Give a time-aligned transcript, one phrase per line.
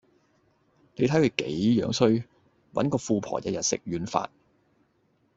[0.95, 2.23] 你睇佢幾樣衰，
[2.73, 4.29] 搵個富婆日日食軟飯